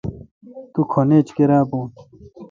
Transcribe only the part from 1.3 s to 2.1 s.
کیرا بھون۔